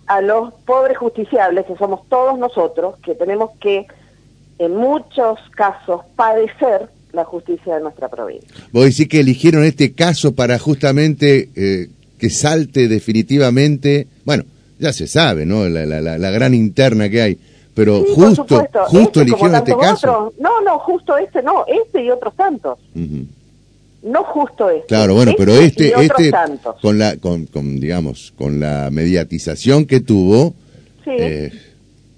a 0.08 0.22
los 0.22 0.54
pobres 0.66 0.98
justiciables, 0.98 1.66
que 1.66 1.76
somos 1.78 2.08
todos 2.10 2.38
nosotros, 2.38 2.96
que 3.04 3.16
tenemos 3.16 3.52
que, 3.60 3.88
en 4.60 4.76
muchos 4.76 5.40
casos, 5.56 6.02
padecer 6.16 6.90
la 7.14 7.24
justicia 7.24 7.76
de 7.76 7.82
nuestra 7.82 8.10
provincia. 8.10 8.50
Vos 8.72 8.86
decís 8.86 9.08
que 9.08 9.20
eligieron 9.20 9.64
este 9.64 9.94
caso 9.94 10.36
para 10.36 10.60
justamente 10.60 11.50
eh, 11.56 11.88
que 12.18 12.30
salte 12.30 12.88
definitivamente, 12.88 14.08
bueno, 14.26 14.44
ya 14.84 14.92
se 14.92 15.08
sabe, 15.08 15.46
¿no? 15.46 15.68
La, 15.70 15.86
la, 15.86 16.32
gran 16.32 16.54
interna 16.54 17.10
que 17.10 17.22
hay, 17.22 17.38
pero 17.74 18.04
justo, 18.04 18.44
justo 18.88 19.00
este, 19.00 19.22
eligieron 19.22 19.56
este 19.56 19.78
caso. 19.78 20.34
No, 20.40 20.62
no, 20.62 20.78
justo 20.80 21.18
este 21.18 21.42
no, 21.42 21.66
este 21.66 22.04
y 22.04 22.10
otros 22.10 22.36
tantos. 22.36 22.78
No 24.04 24.24
justo 24.25 24.70
este. 24.70 24.88
Claro, 24.88 25.16
bueno, 25.16 25.34
pero 25.38 25.54
este, 25.54 25.94
este, 25.98 26.32
con 26.82 27.00
la, 27.00 27.16
con, 27.16 27.46
con, 27.46 27.80
digamos, 27.80 28.34
con 28.38 28.60
la 28.60 28.90
mediatización 28.92 29.86
que 29.86 30.02
tuvo, 30.02 30.54
eh, 31.06 31.52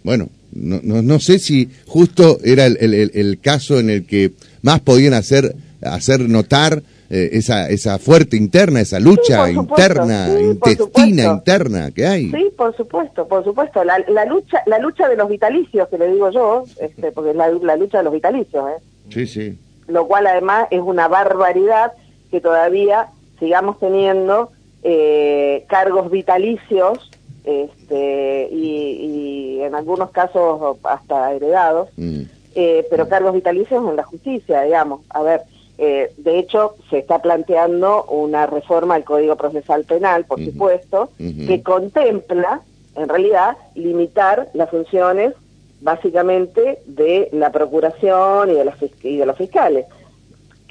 bueno, 0.04 0.30
no, 0.52 0.80
no, 0.82 1.04
no, 1.04 1.20
sé 1.20 1.38
si 1.38 1.70
justo 1.86 2.40
era 2.44 2.66
el, 2.66 2.78
el, 2.82 3.12
el, 3.14 3.40
caso 3.40 3.80
en 3.80 3.92
el 3.92 4.08
que 4.08 4.32
más 4.64 4.80
podían 4.80 5.14
hacer, 5.14 5.56
hacer 5.82 6.22
notar 6.22 6.82
eh, 7.10 7.30
esa, 7.34 7.70
esa 7.70 8.00
fuerte 8.00 8.36
interna, 8.36 8.82
esa 8.82 9.00
lucha 9.00 9.50
interna, 9.50 10.30
intestina 10.40 11.26
interna 11.26 11.92
que 11.92 12.06
hay. 12.08 12.32
Sí, 12.32 12.52
por 12.58 12.76
supuesto, 12.76 13.28
por 13.28 13.44
supuesto. 13.44 13.84
La, 13.84 14.00
la, 14.08 14.26
lucha 14.26 14.64
la 14.66 14.80
lucha 14.80 15.08
de 15.08 15.16
los 15.16 15.30
vitalicios, 15.30 15.88
que 15.90 15.98
le 15.98 16.12
digo 16.12 16.32
yo, 16.32 16.64
este, 16.80 17.12
porque 17.12 17.32
es 17.32 17.36
la, 17.36 17.50
la 17.50 17.76
lucha 17.76 18.00
de 18.00 18.06
los 18.06 18.14
vitalicios. 18.14 18.66
¿eh? 18.70 18.84
Sí, 19.10 19.28
sí. 19.28 19.60
Lo 19.88 20.08
cual 20.08 20.26
además 20.26 20.68
es 20.72 20.82
una 20.82 21.08
barbaridad 21.08 21.94
que 22.32 22.42
todavía 22.42 23.08
sigamos 23.40 23.80
teniendo 23.80 24.52
eh, 24.84 25.66
cargos 25.68 26.10
vitalicios 26.12 27.12
este, 27.44 28.50
y, 28.52 29.60
en 29.62 29.74
algunos 29.74 30.12
casos 30.12 30.78
hasta 30.84 31.34
heredados, 31.34 31.90
mm. 31.98 32.22
eh, 32.56 32.86
pero 32.90 33.08
cargos 33.08 33.34
vitalicios 33.34 33.88
en 33.88 33.96
la 33.96 34.04
justicia, 34.04 34.62
digamos. 34.62 35.02
A 35.10 35.24
ver, 35.24 35.42
eh, 35.78 36.12
de 36.18 36.40
hecho, 36.40 36.76
se 36.90 37.00
está 37.00 37.22
planteando 37.22 38.06
una 38.06 38.46
reforma 38.46 38.96
al 38.96 39.04
Código 39.04 39.36
Procesal 39.36 39.84
Penal, 39.84 40.26
por 40.26 40.44
supuesto, 40.44 41.10
que 41.18 41.62
contempla, 41.64 42.62
en 42.96 43.10
realidad, 43.10 43.58
limitar 43.76 44.50
las 44.54 44.70
funciones 44.70 45.34
básicamente 45.82 46.80
de 46.86 47.30
la 47.34 47.52
procuración 47.52 48.50
y 48.50 48.54
de, 48.54 48.66
los, 48.66 48.76
y 49.04 49.18
de 49.18 49.26
los 49.26 49.38
fiscales, 49.38 49.86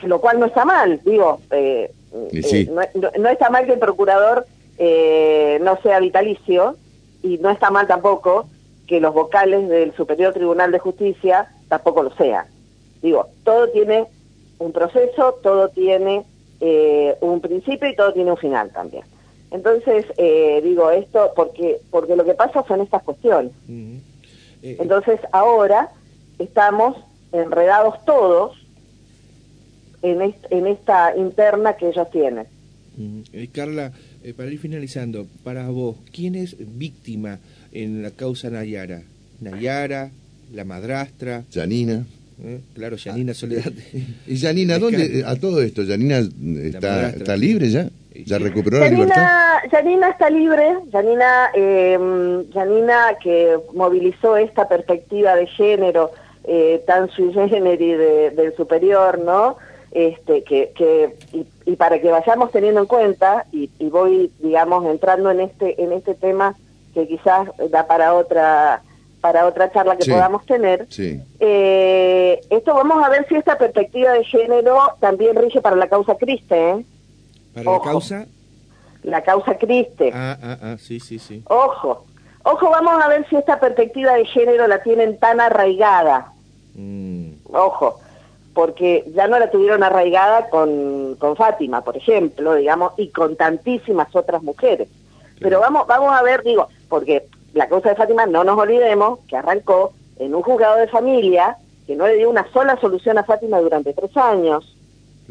lo 0.03 0.21
cual 0.21 0.41
no 0.41 0.47
está 0.47 0.65
mal, 0.65 1.01
digo, 1.05 1.41
eh, 1.51 1.93
no, 3.19 3.29
está 3.29 3.51
mal 3.51 3.67
que 3.67 3.75
el 3.75 3.79
procurador 3.79 4.47
eh, 4.79 5.59
no 5.63 5.79
sea 5.83 6.01
vitalicio 6.01 6.77
y 7.23 7.39
no 7.39 7.51
está 7.51 7.71
mal 7.71 7.87
tampoco 7.87 8.47
que 8.87 9.01
los 9.01 9.15
vocales 9.15 9.69
del 9.69 9.95
Superior 9.95 10.33
Tribunal 10.33 10.73
de 10.73 10.79
Justicia 10.79 11.49
tampoco 11.69 12.03
lo 12.03 12.15
sean. 12.17 12.47
Digo, 13.03 13.29
todo 13.45 13.69
tiene 13.69 14.07
un 14.59 14.73
proceso, 14.73 15.39
todo 15.43 15.69
tiene 15.69 16.25
eh, 16.61 17.17
un 17.21 17.41
principio 17.41 17.89
y 17.89 17.97
todo 17.97 18.13
tiene 18.13 18.31
un 18.31 18.37
final 18.37 18.71
también. 18.71 19.05
Entonces, 19.51 20.07
eh, 20.17 20.61
digo 20.63 20.91
esto 20.91 21.33
porque, 21.37 21.81
porque 21.91 22.17
lo 22.17 22.25
que 22.25 22.35
pasa 22.35 22.65
son 22.67 22.81
estas 22.81 23.03
cuestiones. 23.03 23.53
Entonces, 24.63 25.21
ahora 25.31 25.91
estamos 26.39 26.97
enredados 27.33 28.05
todos 28.05 28.57
en, 30.03 30.35
en 30.51 30.67
esta 30.67 31.17
interna 31.17 31.77
que 31.77 31.89
ellos 31.89 32.11
tienen. 32.11 32.47
Carla, 33.53 33.93
eh, 34.23 34.33
para 34.35 34.51
ir 34.51 34.59
finalizando, 34.59 35.27
para 35.43 35.69
vos, 35.69 35.97
¿quién 36.13 36.35
es 36.35 36.57
víctima 36.59 37.39
en 37.73 38.03
la 38.03 38.11
causa 38.11 38.51
Nayara? 38.51 39.03
¿Nayara? 39.41 40.11
¿La 40.53 40.65
madrastra? 40.65 41.45
Janina. 41.53 42.07
¿Eh? 42.43 42.61
Claro, 42.75 42.97
Janina 43.03 43.35
Soledad. 43.35 43.73
¿Y 44.27 44.39
Janina 44.39 44.79
dónde? 44.79 45.25
A 45.27 45.37
todo 45.37 45.63
esto, 45.63 45.83
¿Janina 45.87 46.19
está, 46.19 47.11
está 47.11 47.37
libre 47.37 47.71
ya? 47.71 47.89
¿Ya 48.27 48.39
recuperó 48.39 48.79
la 48.79 48.89
libertad? 48.89 49.59
Janina 49.71 50.11
está 50.11 50.31
libre. 50.31 50.75
Janina, 50.93 51.51
eh, 51.55 51.99
Janina 52.53 53.17
que 53.23 53.57
movilizó 53.75 54.37
esta 54.37 54.69
perspectiva 54.69 55.35
de 55.35 55.47
género 55.47 56.13
eh, 56.45 56.83
tan 56.87 57.11
sui 57.11 57.33
generis 57.33 57.99
del 58.37 58.55
superior, 58.57 59.19
¿no? 59.19 59.57
este, 59.95 60.43
que, 60.43 60.73
que 60.77 61.17
y, 61.65 61.77
para 61.77 62.01
que 62.01 62.11
vayamos 62.11 62.51
teniendo 62.51 62.81
en 62.81 62.87
cuenta, 62.87 63.47
y, 63.53 63.71
voy, 63.89 64.31
digamos, 64.41 64.85
entrando 64.87 65.31
en 65.31 65.41
este, 65.41 65.83
en 65.83 65.93
este 65.93 66.15
tema 66.15 66.57
que 66.93 67.07
quizás 67.07 67.49
da 67.71 67.87
para 67.87 68.15
otra 68.15 68.83
para 69.25 69.47
otra 69.47 69.73
charla 69.73 69.97
que 69.97 70.11
podamos 70.11 70.45
tener, 70.45 70.87
eh, 71.41 72.41
esto 72.51 72.75
vamos 72.75 73.03
a 73.03 73.09
ver 73.09 73.27
si 73.27 73.37
esta 73.37 73.57
perspectiva 73.57 74.13
de 74.13 74.23
género 74.23 74.79
también 75.01 75.35
rige 75.35 75.63
para 75.63 75.77
la 75.77 75.89
causa 75.89 76.15
Criste. 76.17 76.55
¿eh? 76.55 76.85
¿Para 77.55 77.71
la 77.71 77.81
causa? 77.81 78.27
La 79.03 79.23
causa 79.23 79.57
Criste. 79.57 80.11
Ah, 80.13 80.37
ah, 80.43 80.59
ah, 80.61 80.77
sí, 80.79 81.01
sí, 81.01 81.19
sí. 81.19 81.43
Ojo, 81.47 82.05
ojo, 82.43 82.69
vamos 82.69 83.03
a 83.03 83.09
ver 83.09 83.27
si 83.31 83.37
esta 83.37 83.59
perspectiva 83.59 84.13
de 84.13 84.27
género 84.27 84.67
la 84.67 84.83
tienen 84.83 85.19
tan 85.19 85.41
arraigada. 85.41 86.31
Mm. 86.75 87.31
Ojo, 87.51 88.01
porque 88.53 89.11
ya 89.15 89.27
no 89.27 89.39
la 89.39 89.51
tuvieron 89.51 89.83
arraigada 89.83 90.51
con, 90.51 91.17
con 91.19 91.35
Fátima, 91.35 91.81
por 91.81 91.97
ejemplo, 91.97 92.57
digamos, 92.57 92.93
y 92.99 93.09
con 93.09 93.37
tantísimas 93.37 94.15
otras 94.15 94.43
mujeres. 94.43 94.87
Pero 95.41 95.61
vamos, 95.61 95.87
vamos 95.87 96.13
a 96.15 96.23
ver, 96.23 96.43
digo, 96.43 96.69
porque 96.91 97.25
la 97.55 97.69
causa 97.69 97.91
de 97.91 97.97
Fátima, 97.97 98.27
no 98.27 98.45
nos 98.45 98.59
olvidemos, 98.59 99.21
que 99.29 99.37
arrancó 99.37 99.93
en 100.19 100.35
un 100.35 100.43
juzgado 100.43 100.77
de 100.77 100.89
familia 100.89 101.57
que 101.87 101.97
no 101.97 102.07
le 102.07 102.17
dio 102.17 102.31
una 102.31 102.51
sola 102.53 102.79
solución 102.81 103.19
a 103.19 103.25
Fátima 103.25 103.61
durante 103.61 103.93
tres 103.93 104.17
años. 104.17 104.71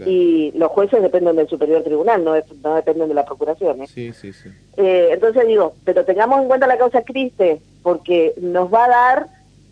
Y 0.08 0.52
los 0.56 0.72
jueces 0.72 1.04
dependen 1.04 1.36
del 1.36 1.48
superior 1.48 1.84
tribunal, 1.84 2.24
no, 2.24 2.34
no 2.64 2.76
dependen 2.76 3.10
de 3.10 3.14
la 3.14 3.26
procuración. 3.26 3.84
¿eh? 3.84 3.88
Sí, 3.88 4.12
sí, 4.12 4.34
sí. 4.34 4.50
Eh, 4.76 5.10
entonces 5.12 5.46
digo, 5.46 5.76
pero 5.84 6.04
tengamos 6.04 6.42
en 6.42 6.48
cuenta 6.48 6.66
la 6.66 6.80
causa 6.80 7.04
Criste, 7.04 7.62
porque 7.84 8.34
nos 8.42 8.74
va 8.74 8.86
a 8.86 8.90
dar 8.90 9.28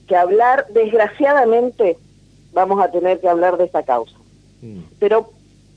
que 0.07 0.15
hablar, 0.15 0.67
desgraciadamente, 0.69 1.97
vamos 2.53 2.83
a 2.83 2.91
tener 2.91 3.19
que 3.19 3.29
hablar 3.29 3.57
de 3.57 3.63
esta 3.63 3.81
causa. 3.81 4.15
Mm. 4.61 4.81
Pero 4.99 5.31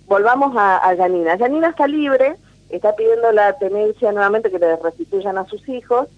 volvamos 0.06 0.54
a, 0.58 0.76
a 0.90 0.94
Janina. 0.94 1.38
Janina 1.38 1.70
está 1.70 1.86
libre, 1.86 2.34
está 2.68 2.94
pidiendo 2.96 3.32
la 3.32 3.56
tenencia 3.56 4.12
nuevamente 4.12 4.50
que 4.50 4.58
le 4.58 4.76
restituyan 4.76 5.38
a 5.38 5.46
sus 5.46 5.66
hijos, 5.70 6.08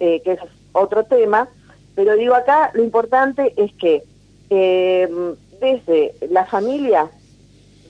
eh, 0.00 0.20
que 0.24 0.32
es 0.32 0.40
otro 0.72 1.04
tema, 1.04 1.48
pero 1.94 2.14
digo 2.14 2.34
acá 2.34 2.70
lo 2.74 2.82
importante 2.82 3.52
es 3.56 3.72
que 3.74 4.02
eh, 4.50 5.08
desde 5.60 6.14
la 6.30 6.46
familia 6.46 7.10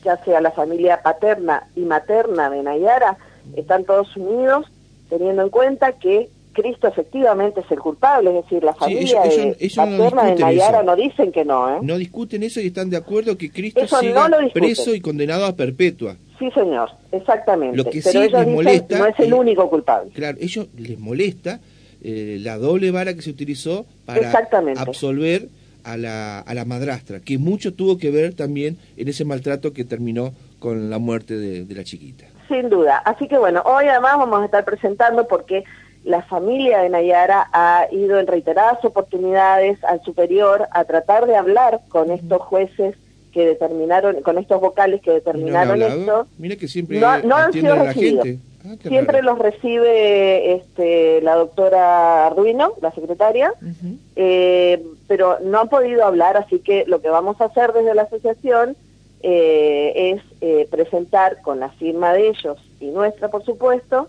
ya 0.04 0.16
sea 0.24 0.40
la 0.40 0.50
familia 0.50 1.02
paterna 1.02 1.68
y 1.76 1.80
materna 1.80 2.50
de 2.50 2.62
Nayara, 2.62 3.16
están 3.56 3.84
todos 3.84 4.16
unidos, 4.16 4.66
teniendo 5.08 5.42
en 5.42 5.50
cuenta 5.50 5.92
que 5.92 6.28
Cristo 6.52 6.88
efectivamente 6.88 7.60
es 7.60 7.70
el 7.70 7.78
culpable, 7.78 8.30
es 8.30 8.44
decir, 8.44 8.64
la 8.64 8.74
familia 8.74 9.22
paterna 9.76 10.24
de 10.24 10.34
Nayara 10.36 10.82
no 10.82 10.96
dicen 10.96 11.30
que 11.30 11.44
no. 11.44 11.76
¿eh? 11.76 11.78
No 11.82 11.96
discuten 11.96 12.42
eso 12.42 12.60
y 12.60 12.68
están 12.68 12.90
de 12.90 12.96
acuerdo 12.96 13.36
que 13.38 13.50
Cristo 13.50 13.86
siga 13.86 14.28
preso 14.52 14.94
y 14.94 15.00
condenado 15.00 15.46
a 15.46 15.54
perpetua. 15.54 16.16
Sí, 16.38 16.50
señor, 16.52 16.90
exactamente. 17.12 17.76
Lo 17.76 17.84
que 17.84 18.00
Pero 18.02 18.22
ellos 18.22 18.46
molesta, 18.46 18.98
no 18.98 19.06
es 19.06 19.18
el 19.18 19.34
único 19.34 19.68
culpable. 19.68 20.10
Claro, 20.12 20.38
ellos 20.40 20.68
les 20.76 20.98
molesta 20.98 21.60
eh, 22.02 22.38
la 22.40 22.58
doble 22.58 22.90
vara 22.90 23.14
que 23.14 23.22
se 23.22 23.30
utilizó 23.30 23.86
para 24.04 24.32
absolver 24.76 25.48
a 25.84 25.96
la, 25.96 26.40
a 26.40 26.54
la 26.54 26.64
madrastra, 26.64 27.20
que 27.20 27.38
mucho 27.38 27.74
tuvo 27.74 27.98
que 27.98 28.10
ver 28.10 28.34
también 28.34 28.78
en 28.96 29.08
ese 29.08 29.24
maltrato 29.24 29.72
que 29.72 29.84
terminó 29.84 30.32
con 30.58 30.90
la 30.90 30.98
muerte 30.98 31.36
de, 31.36 31.74
la 31.74 31.84
chiquita. 31.84 32.26
Sin 32.48 32.68
duda. 32.68 32.98
Así 32.98 33.28
que 33.28 33.38
bueno, 33.38 33.62
hoy 33.64 33.86
además 33.86 34.18
vamos 34.18 34.42
a 34.42 34.44
estar 34.44 34.64
presentando 34.64 35.26
porque 35.28 35.64
la 36.04 36.22
familia 36.22 36.80
de 36.80 36.88
Nayara 36.88 37.48
ha 37.52 37.86
ido 37.92 38.18
en 38.18 38.26
reiteradas 38.26 38.84
oportunidades 38.84 39.82
al 39.84 40.02
superior 40.02 40.68
a 40.72 40.84
tratar 40.84 41.26
de 41.26 41.36
hablar 41.36 41.80
con 41.88 42.10
estos 42.10 42.40
jueces 42.42 42.96
que 43.32 43.46
determinaron, 43.46 44.22
con 44.22 44.38
estos 44.38 44.60
vocales 44.60 45.02
que 45.02 45.12
determinaron 45.12 45.82
esto. 45.82 46.26
Mira 46.38 46.56
que 46.56 46.68
siempre 46.68 46.98
no, 46.98 47.08
han 47.08 47.52
sido 47.52 47.76
la 47.76 47.92
gente. 47.92 48.38
Ah, 48.64 48.74
Siempre 48.82 49.22
los 49.22 49.38
recibe 49.38 50.54
este, 50.54 51.20
la 51.22 51.36
doctora 51.36 52.26
Arduino, 52.26 52.72
la 52.80 52.90
secretaria, 52.90 53.52
eh, 54.16 54.84
pero 55.06 55.38
no 55.40 55.60
han 55.60 55.68
podido 55.68 56.04
hablar, 56.04 56.36
así 56.36 56.58
que 56.58 56.84
lo 56.86 57.00
que 57.00 57.08
vamos 57.08 57.40
a 57.40 57.46
hacer 57.46 57.72
desde 57.72 57.94
la 57.94 58.02
asociación 58.02 58.76
eh, 59.22 60.14
es 60.16 60.22
eh, 60.40 60.66
presentar 60.70 61.40
con 61.42 61.60
la 61.60 61.70
firma 61.70 62.12
de 62.12 62.28
ellos 62.28 62.58
y 62.80 62.86
nuestra, 62.86 63.28
por 63.28 63.44
supuesto, 63.44 64.08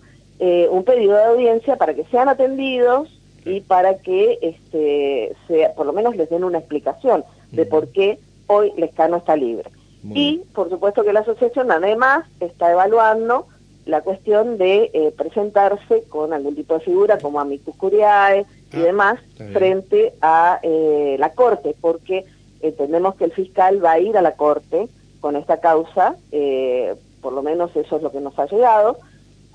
un 0.71 0.85
pedido 0.85 1.15
de 1.17 1.25
audiencia 1.25 1.75
para 1.75 1.93
que 1.93 2.05
sean 2.05 2.29
atendidos 2.29 3.09
y 3.43 3.59
para 3.59 3.97
que 3.97 4.39
este, 4.41 5.35
sea, 5.49 5.73
por 5.73 5.85
lo 5.85 5.91
menos 5.91 6.15
les 6.15 6.29
den 6.29 6.45
una 6.45 6.59
explicación 6.59 7.25
de 7.51 7.65
por 7.65 7.89
qué 7.89 8.19
hoy 8.47 8.71
Lescano 8.77 9.17
está 9.17 9.35
libre. 9.35 9.69
y, 10.01 10.41
por 10.55 10.69
supuesto, 10.69 11.03
que 11.03 11.11
la 11.11 11.19
asociación 11.19 11.69
además 11.71 12.25
está 12.39 12.71
evaluando 12.71 13.47
la 13.89 14.01
cuestión 14.01 14.57
de 14.57 14.91
eh, 14.93 15.13
presentarse 15.17 16.03
con 16.09 16.31
algún 16.31 16.55
tipo 16.55 16.75
de 16.75 16.79
figura 16.81 17.17
como 17.17 17.39
amicus 17.39 17.75
curiae 17.75 18.45
y 18.71 18.77
ah, 18.77 18.79
demás 18.79 19.19
frente 19.53 20.13
a 20.21 20.59
eh, 20.61 21.15
la 21.19 21.33
Corte, 21.33 21.75
porque 21.81 22.25
entendemos 22.61 23.15
que 23.15 23.25
el 23.25 23.31
fiscal 23.31 23.83
va 23.83 23.93
a 23.93 23.99
ir 23.99 24.17
a 24.17 24.21
la 24.21 24.33
Corte 24.33 24.87
con 25.19 25.35
esta 25.35 25.59
causa, 25.59 26.15
eh, 26.31 26.95
por 27.21 27.33
lo 27.33 27.41
menos 27.41 27.75
eso 27.75 27.97
es 27.97 28.03
lo 28.03 28.11
que 28.11 28.21
nos 28.21 28.37
ha 28.37 28.45
llegado, 28.45 28.97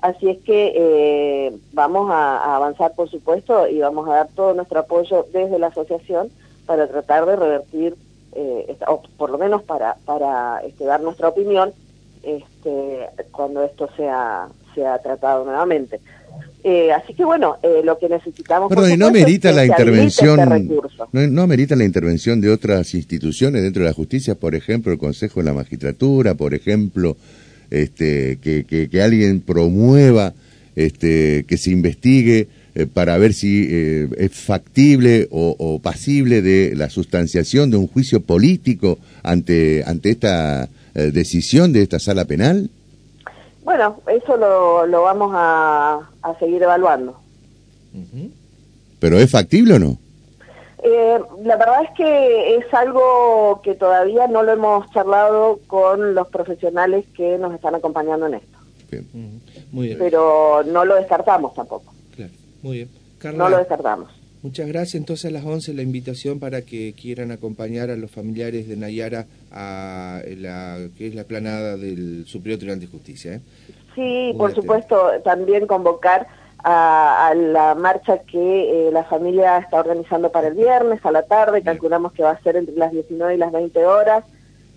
así 0.01 0.29
es 0.29 0.37
que 0.39 1.51
vamos 1.73 2.11
a, 2.11 2.55
avanzar 2.55 2.93
por 2.93 3.09
supuesto 3.09 3.67
y 3.67 3.79
vamos 3.79 4.07
a 4.07 4.15
dar 4.15 4.27
todo 4.35 4.53
nuestro 4.53 4.79
apoyo 4.79 5.25
desde 5.31 5.57
la 5.57 5.67
asociación 5.67 6.29
para 6.65 6.87
tratar 6.87 7.25
de 7.25 7.35
revertir, 7.35 7.95
o 8.87 9.01
por 9.17 9.29
lo 9.29 9.37
menos 9.37 9.63
para, 9.63 9.95
para 10.05 10.59
este, 10.65 10.83
dar 10.83 11.01
nuestra 11.01 11.29
opinión 11.29 11.73
este, 12.25 13.25
cuando 13.31 13.63
esto 13.63 13.89
sea, 13.95 14.47
sea 14.73 14.97
tratado 14.99 15.45
nuevamente. 15.45 15.99
Eh, 16.67 16.91
así 16.91 17.13
que 17.13 17.23
bueno, 17.23 17.57
eh, 17.61 17.81
lo 17.83 17.99
que 17.99 18.09
necesitamos. 18.09 18.69
Perdón, 18.69 18.91
y 18.91 18.97
no 18.97 19.11
merita 19.11 19.51
la 19.51 19.65
intervención. 19.65 20.39
Este 20.51 21.27
no, 21.27 21.45
merita 21.45 21.75
la 21.75 21.83
intervención 21.83 22.41
de 22.41 22.49
otras 22.49 22.95
instituciones 22.95 23.61
dentro 23.61 23.83
de 23.83 23.89
la 23.89 23.93
justicia, 23.93 24.33
por 24.33 24.55
ejemplo, 24.55 24.91
el 24.91 24.97
Consejo 24.97 25.41
de 25.41 25.45
la 25.45 25.53
Magistratura, 25.53 26.33
por 26.33 26.55
ejemplo, 26.55 27.17
este, 27.69 28.39
que, 28.41 28.65
que, 28.65 29.01
alguien 29.03 29.41
promueva, 29.41 30.33
este, 30.75 31.45
que 31.47 31.57
se 31.57 31.69
investigue 31.69 32.47
eh, 32.73 32.87
para 32.91 33.19
ver 33.19 33.35
si 33.35 34.09
es 34.17 34.31
factible 34.31 35.27
o, 35.29 35.55
o, 35.59 35.77
pasible 35.77 36.41
de 36.41 36.73
la 36.75 36.89
sustanciación 36.89 37.69
de 37.69 37.77
un 37.77 37.85
juicio 37.85 38.21
político 38.21 38.97
ante 39.21 39.83
ante 39.85 40.09
esta 40.09 40.67
eh, 40.95 41.11
decisión 41.11 41.73
de 41.73 41.83
esta 41.83 41.99
sala 41.99 42.25
penal? 42.25 42.69
Bueno, 43.63 44.01
eso 44.07 44.37
lo, 44.37 44.85
lo 44.85 45.01
vamos 45.03 45.31
a, 45.33 46.09
seguir 46.39 46.63
evaluando. 46.63 47.19
¿Pero 48.99 49.17
es 49.17 49.29
factible 49.29 49.75
o 49.75 49.79
no? 49.79 49.97
Eh, 50.83 51.19
la 51.43 51.55
verdad 51.57 51.83
es 51.83 51.89
que 51.97 52.57
es 52.57 52.73
algo 52.73 53.61
que 53.63 53.73
todavía 53.73 54.27
no 54.27 54.43
lo 54.43 54.51
hemos 54.51 54.89
charlado 54.91 55.59
con 55.67 56.13
los 56.13 56.27
profesionales 56.27 57.05
que 57.15 57.37
nos 57.37 57.53
están 57.55 57.75
acompañando 57.75 58.27
en 58.27 58.35
esto. 58.35 58.57
Muy 59.71 59.87
bien. 59.87 59.99
Pero 59.99 60.63
no 60.63 60.85
lo 60.85 60.95
descartamos 60.95 61.53
tampoco. 61.53 61.93
Claro, 62.15 62.31
muy 62.61 62.77
bien. 62.77 62.89
no 63.37 63.49
lo 63.49 63.57
descartamos. 63.57 64.11
Muchas 64.45 64.67
gracias. 64.67 64.93
Entonces 64.93 65.25
a 65.25 65.33
las 65.33 65.43
11 65.43 65.73
la 65.73 65.81
invitación 65.81 66.39
para 66.39 66.61
que 66.61 66.93
quieran 66.93 67.31
acompañar 67.31 67.89
a 67.89 67.95
los 67.95 68.11
familiares 68.11 68.67
de 68.67 68.77
Nayara 68.77 69.25
a 69.51 70.21
la 70.37 70.77
que 70.95 71.07
es 71.07 71.15
la 71.15 71.23
planada 71.23 71.77
del 71.77 72.27
Superior 72.27 72.59
Tribunal 72.59 72.79
de 72.79 72.85
Justicia. 72.85 73.33
¿eh? 73.33 73.41
Sí, 73.95 74.35
por 74.37 74.53
supuesto, 74.53 75.13
también 75.23 75.65
convocar 75.65 76.27
a, 76.63 77.33
la 77.35 77.73
marcha 77.73 78.19
que 78.19 78.87
eh, 78.87 78.91
la 78.91 79.03
familia 79.05 79.57
está 79.57 79.79
organizando 79.79 80.31
para 80.31 80.49
el 80.49 80.53
viernes 80.53 81.03
a 81.03 81.11
la 81.11 81.23
tarde, 81.23 81.63
calculamos 81.63 82.13
que 82.13 82.21
va 82.21 82.29
a 82.29 82.43
ser 82.43 82.55
entre 82.55 82.75
las 82.75 82.91
19 82.91 83.33
y 83.33 83.37
las 83.39 83.51
20 83.51 83.83
horas, 83.83 84.25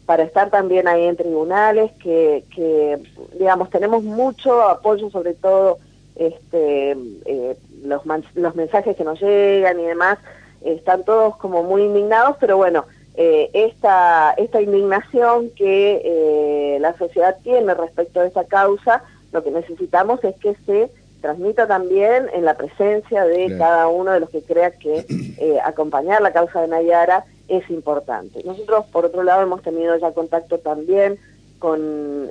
para 0.07 0.23
estar 0.23 0.49
también 0.49 0.89
ahí 0.89 1.05
en 1.05 1.17
tribunales, 1.17 1.93
que, 2.03 2.43
que 2.55 2.99
digamos, 3.39 3.69
tenemos 3.69 4.03
mucho 4.03 4.63
apoyo 4.63 5.11
sobre 5.11 5.35
todo 5.35 5.77
este, 6.17 6.97
eh, 7.27 7.57
los, 7.85 8.03
los 8.35 8.55
mensajes 8.55 8.97
que 8.97 9.05
nos 9.05 9.21
llegan 9.21 9.81
y 9.81 9.85
demás, 9.85 10.19
están 10.63 11.05
todos 11.05 11.37
como 11.37 11.63
muy 11.63 11.83
indignados, 11.83 12.37
pero 12.41 12.57
bueno, 12.57 12.85
eh, 13.15 13.51
esta, 13.53 14.33
esta 14.37 14.61
indignación 14.61 15.51
que 15.51 16.01
eh, 16.05 16.79
la 16.81 16.97
sociedad 16.97 17.37
tiene 17.43 17.75
respecto 17.75 18.21
de 18.21 18.29
esa 18.29 18.45
causa, 18.45 19.03
lo 19.33 19.43
que 19.43 19.51
necesitamos 19.51 20.23
es 20.23 20.37
que 20.37 20.55
se 20.67 20.91
transmita 21.21 21.67
también 21.67 22.29
en 22.33 22.45
la 22.45 22.57
presencia 22.57 23.25
de 23.25 23.57
cada 23.59 23.89
uno 23.89 24.13
de 24.13 24.21
los 24.21 24.31
que 24.31 24.43
crea 24.43 24.71
que 24.71 25.05
eh, 25.39 25.59
acompañar 25.65 26.23
la 26.23 26.33
causa 26.33 26.61
de 26.61 26.69
Nayara 26.69 27.25
es 27.49 27.69
importante. 27.71 28.43
Nosotros, 28.45 28.87
por 28.87 29.07
otro 29.07 29.25
lado, 29.25 29.43
hemos 29.43 29.63
tenido 29.63 29.97
ya 29.97 30.13
contacto 30.13 30.59
también 30.59 31.19
con 31.59 32.29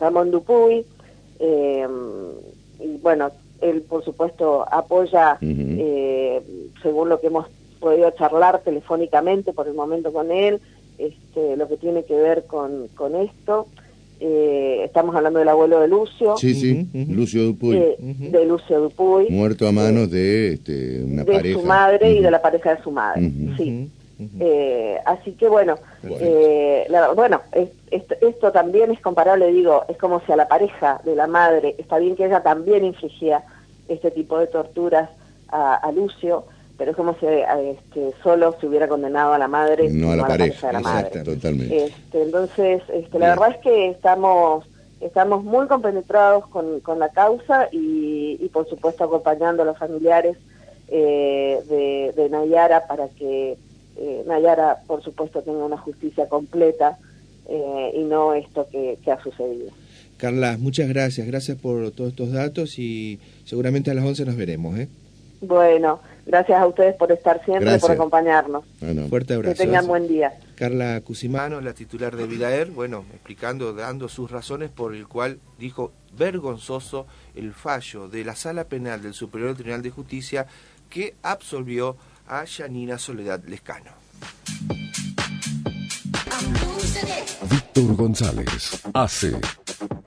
Ramón 0.00 0.32
Dupuy, 0.32 0.84
y 1.38 2.96
bueno, 3.00 3.30
él, 3.60 3.82
por 3.82 4.04
supuesto, 4.04 4.66
apoya, 4.70 5.38
eh, 5.40 6.42
según 6.82 7.08
lo 7.08 7.20
que 7.20 7.28
hemos 7.28 7.46
podido 7.80 8.10
charlar 8.12 8.60
telefónicamente 8.60 9.52
por 9.52 9.68
el 9.68 9.74
momento 9.74 10.12
con 10.12 10.30
él, 10.30 10.60
este, 10.98 11.56
lo 11.56 11.68
que 11.68 11.76
tiene 11.76 12.04
que 12.04 12.14
ver 12.14 12.44
con, 12.46 12.88
con 12.94 13.14
esto. 13.14 13.66
Eh, 14.18 14.80
estamos 14.84 15.14
hablando 15.14 15.38
del 15.38 15.48
abuelo 15.48 15.80
de 15.80 15.88
Lucio. 15.88 16.36
Sí, 16.38 16.54
sí, 16.54 16.88
Lucio 17.10 17.44
Dupuy. 17.44 17.78
de 17.98 18.46
Lucio 18.46 18.80
Dupuy. 18.80 19.28
Muerto 19.28 19.68
a 19.68 19.72
manos 19.72 20.10
de 20.10 20.54
este, 20.54 21.04
una 21.04 21.22
de 21.24 21.32
pareja. 21.32 21.58
De 21.58 21.62
su 21.62 21.68
madre 21.68 22.12
y 22.14 22.22
de 22.22 22.30
la 22.30 22.40
pareja 22.40 22.74
de 22.74 22.82
su 22.82 22.90
madre, 22.90 23.30
sí. 23.58 23.90
Eh, 24.18 24.98
así 25.04 25.32
que 25.32 25.46
bueno, 25.46 25.76
eh, 26.02 26.88
bueno, 27.14 27.42
esto, 27.90 28.50
también 28.50 28.90
es 28.90 29.00
comparable, 29.00 29.52
digo, 29.52 29.84
es 29.88 29.98
como 29.98 30.20
si 30.20 30.32
a 30.32 30.36
la 30.36 30.48
pareja 30.48 31.00
de 31.04 31.14
la 31.14 31.26
madre, 31.26 31.74
está 31.78 31.98
bien 31.98 32.16
que 32.16 32.24
ella 32.24 32.42
también 32.42 32.84
infligía 32.84 33.44
este 33.88 34.10
tipo 34.10 34.38
de 34.38 34.46
torturas 34.46 35.10
a, 35.48 35.92
Lucio, 35.94 36.44
pero 36.78 36.92
es 36.92 36.96
como 36.96 37.14
si 37.14 37.26
este, 37.26 38.12
solo 38.22 38.56
se 38.58 38.66
hubiera 38.66 38.88
condenado 38.88 39.34
a 39.34 39.38
la 39.38 39.48
madre, 39.48 39.90
no, 39.90 40.12
a 40.12 40.16
la, 40.16 40.26
pareja, 40.26 40.68
de 40.68 40.72
la 40.72 40.80
madre. 40.80 41.20
Totalmente. 41.22 41.84
Este, 41.84 42.22
entonces, 42.22 42.82
este, 42.88 43.18
la 43.18 43.30
verdad 43.30 43.50
es 43.50 43.58
que 43.58 43.90
estamos 43.90 44.64
estamos 45.00 45.44
muy 45.44 45.66
compenetrados 45.66 46.46
con, 46.46 46.80
con 46.80 46.98
la 46.98 47.10
causa 47.10 47.68
y, 47.70 48.38
y, 48.40 48.48
por 48.48 48.66
supuesto 48.66 49.04
acompañando 49.04 49.62
a 49.62 49.66
los 49.66 49.76
familiares 49.76 50.38
eh, 50.88 51.60
de, 51.68 52.12
de 52.16 52.30
Nayara 52.30 52.86
para 52.86 53.08
que 53.08 53.58
eh, 53.96 54.24
Nayara, 54.26 54.82
por 54.86 55.02
supuesto, 55.02 55.42
tenga 55.42 55.64
una 55.64 55.78
justicia 55.78 56.28
completa 56.28 56.98
eh, 57.48 57.92
y 57.94 58.02
no 58.04 58.34
esto 58.34 58.68
que, 58.70 58.98
ha 59.10 59.22
sucedido. 59.22 59.70
Carla, 60.16 60.56
muchas 60.58 60.88
gracias, 60.88 61.26
gracias 61.26 61.58
por 61.58 61.90
todos 61.92 62.10
estos 62.10 62.32
datos 62.32 62.78
y 62.78 63.20
seguramente 63.44 63.90
a 63.90 63.94
las 63.94 64.04
11 64.04 64.24
nos 64.26 64.36
veremos. 64.36 64.78
¿eh? 64.78 64.88
Bueno, 65.40 66.00
gracias 66.24 66.58
a 66.58 66.66
ustedes 66.66 66.94
por 66.96 67.12
estar 67.12 67.44
siempre 67.44 67.76
y 67.76 67.78
por 67.78 67.90
acompañarnos. 67.90 68.64
Fuerte 69.08 69.34
abrazo. 69.34 69.54
Que 69.54 69.64
tengan 69.64 69.86
buen 69.86 70.08
día. 70.08 70.32
Carla 70.54 71.00
Cusimano, 71.02 71.60
la 71.60 71.74
titular 71.74 72.16
de 72.16 72.26
Vidaer, 72.26 72.70
bueno, 72.70 73.04
explicando, 73.12 73.74
dando 73.74 74.08
sus 74.08 74.30
razones 74.30 74.70
por 74.70 74.94
el 74.94 75.06
cual 75.06 75.38
dijo 75.58 75.92
vergonzoso 76.16 77.06
el 77.34 77.52
fallo 77.52 78.08
de 78.08 78.24
la 78.24 78.34
Sala 78.34 78.64
Penal 78.64 79.02
del 79.02 79.12
Superior 79.12 79.54
Tribunal 79.54 79.82
de 79.82 79.90
Justicia 79.90 80.46
que 80.88 81.14
absolvió 81.22 81.96
a 82.28 82.44
Yanina 82.44 82.98
Soledad 82.98 83.44
Lescano. 83.44 83.90
Héctor 87.50 87.96
González 87.96 88.82
hace 88.94 89.38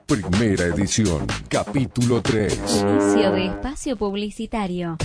Primera 0.06 0.64
edición, 0.64 1.26
capítulo 1.48 2.20
3. 2.20 2.52
Inicio 2.82 3.32
de 3.32 3.46
espacio 3.46 3.96
publicitario. 3.96 4.96